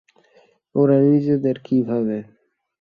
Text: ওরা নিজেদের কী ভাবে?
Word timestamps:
ওরা 0.75 0.97
নিজেদের 1.05 1.55
কী 1.59 1.77
ভাবে? 1.83 2.17